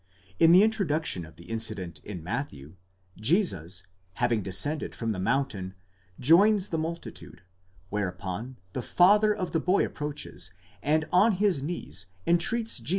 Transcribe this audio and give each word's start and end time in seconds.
4° 0.31 0.35
In 0.39 0.51
the 0.51 0.63
introduction 0.63 1.23
of 1.25 1.35
the 1.35 1.43
incident 1.45 1.99
in 2.03 2.23
Matthew, 2.23 2.75
Jesus, 3.19 3.85
having 4.13 4.41
descended 4.41 4.95
from 4.95 5.11
the 5.11 5.19
mountain, 5.19 5.75
joins 6.19 6.69
the 6.69 6.79
multitude 6.79 7.43
(ὄχλος),, 7.43 7.87
whereupon 7.91 8.57
the 8.73 8.81
father 8.81 9.31
of 9.31 9.51
the 9.51 9.59
boy 9.59 9.85
approaches, 9.85 10.55
and 10.81 11.05
on 11.11 11.33
his 11.33 11.61
knees 11.61 12.07
entreats 12.25 12.77
Jesus 12.77 12.79
8° 12.79 12.83
Philostr. 12.83 12.89